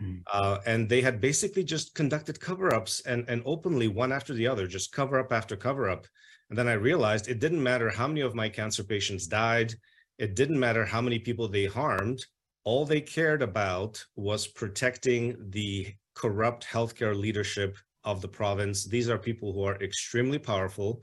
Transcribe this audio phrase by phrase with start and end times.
[0.00, 0.22] Mm.
[0.32, 4.66] Uh, and they had basically just conducted cover-ups and, and openly one after the other,
[4.66, 6.06] just cover up after cover up.
[6.50, 9.74] And then I realized it didn't matter how many of my cancer patients died.
[10.18, 12.24] It didn't matter how many people they harmed.
[12.64, 18.84] All they cared about was protecting the corrupt healthcare leadership of the province.
[18.84, 21.02] These are people who are extremely powerful.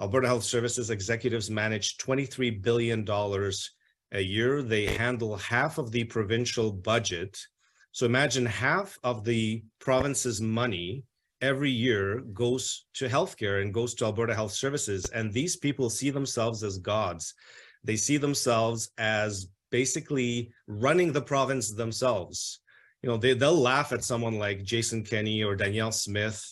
[0.00, 3.06] Alberta Health Services executives manage $23 billion
[4.12, 4.62] a year.
[4.62, 7.38] They handle half of the provincial budget.
[7.94, 11.04] So imagine half of the province's money
[11.40, 15.04] every year goes to healthcare and goes to Alberta Health Services.
[15.14, 17.34] And these people see themselves as gods.
[17.84, 22.58] They see themselves as basically running the province themselves.
[23.02, 26.44] You know, they, they'll laugh at someone like Jason Kenney or Danielle Smith,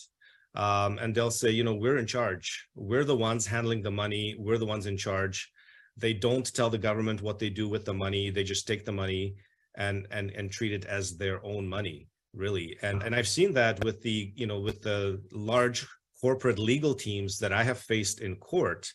[0.55, 2.69] um, and they'll say, you know, we're in charge.
[2.73, 4.37] We're the ones handling the money.
[4.39, 5.51] We're the ones in charge.
[5.97, 8.29] They don't tell the government what they do with the money.
[8.29, 9.35] They just take the money
[9.75, 12.77] and and and treat it as their own money really.
[12.81, 15.87] And and i've seen that with the you know with the large
[16.21, 18.91] corporate legal teams that i have faced in court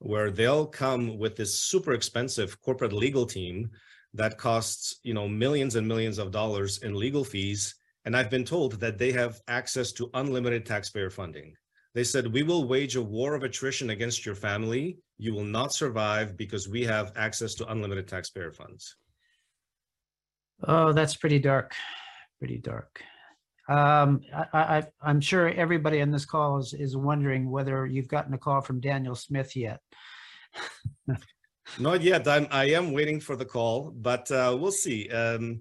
[0.00, 3.70] where they'll come with this super expensive corporate legal team
[4.14, 7.74] that costs you know millions and millions of dollars in legal fees.
[8.04, 11.54] And i've been told that they have access to unlimited taxpayer funding.
[11.94, 14.98] They said we will wage a war of attrition against your family.
[15.16, 18.96] You will not survive because we have access to unlimited taxpayer funds
[20.66, 21.74] Oh, that's pretty dark,
[22.38, 23.02] pretty dark.
[23.68, 28.34] Um, I, I, I'm sure everybody on this call is, is wondering whether you've gotten
[28.34, 29.80] a call from Danielle Smith yet.
[31.78, 32.26] Not yet.
[32.26, 35.08] I'm I am waiting for the call, but uh, we'll see.
[35.10, 35.60] Um,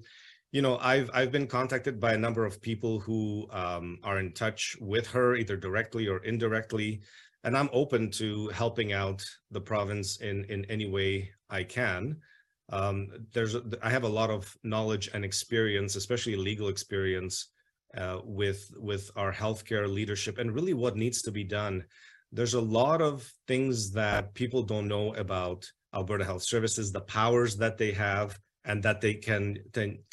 [0.54, 4.32] you know, I've I've been contacted by a number of people who um, are in
[4.32, 7.02] touch with her, either directly or indirectly,
[7.44, 12.22] and I'm open to helping out the province in in any way I can
[12.70, 17.48] um, there's I have a lot of knowledge and experience, especially legal experience,
[17.96, 21.86] uh, with with our healthcare leadership and really what needs to be done.
[22.32, 27.56] There's a lot of things that people don't know about Alberta Health Services, the powers
[27.58, 29.58] that they have and that they can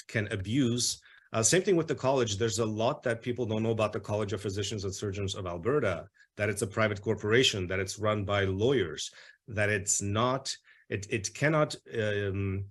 [0.09, 1.01] can, abuse.
[1.33, 2.39] Uh, same thing with the college.
[2.39, 5.47] There's a lot that people don't know about the College of Physicians and Surgeons of
[5.47, 9.11] Alberta, that it's a private corporation, that it's run by lawyers,
[9.49, 10.57] that it's not
[10.89, 12.65] it, it cannot, um,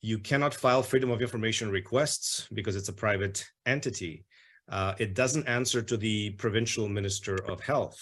[0.00, 4.24] you cannot file freedom of information requests because it's a private entity.
[4.68, 7.98] Uh, it doesn't answer to the provincial minister of health.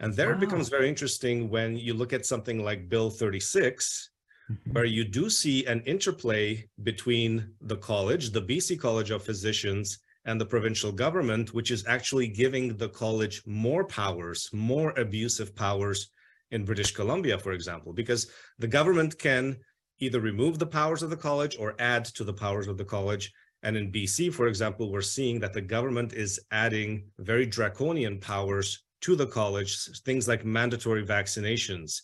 [0.00, 0.34] And there wow.
[0.34, 4.10] it becomes very interesting when you look at something like Bill 36,
[4.50, 4.72] mm-hmm.
[4.72, 10.40] where you do see an interplay between the college, the BC College of Physicians, and
[10.40, 16.10] the provincial government, which is actually giving the college more powers, more abusive powers
[16.52, 19.56] in British Columbia, for example, because the government can
[19.98, 23.32] either remove the powers of the college or add to the powers of the college.
[23.62, 28.84] And in BC, for example, we're seeing that the government is adding very draconian powers
[29.02, 32.02] to the college, things like mandatory vaccinations,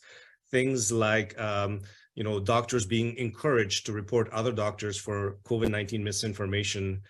[0.50, 1.80] things like um,
[2.14, 7.00] you know doctors being encouraged to report other doctors for COVID-19 misinformation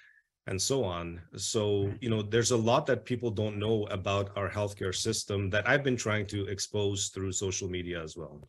[0.48, 1.20] and so on.
[1.36, 5.69] So, you know, there's a lot that people don't know about our healthcare system that
[5.69, 8.48] I've been trying to expose through social media as well.